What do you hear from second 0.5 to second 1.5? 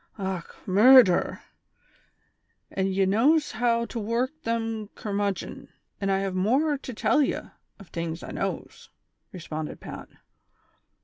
murdher!